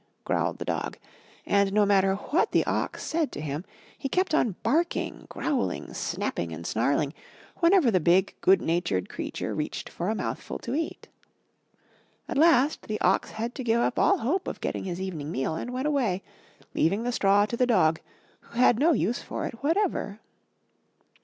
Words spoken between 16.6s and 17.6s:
leaving the straw to